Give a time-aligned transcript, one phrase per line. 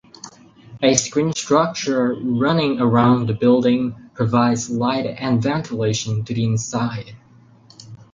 [0.81, 7.15] A screen structure running around the building provides light and ventilation to the inside.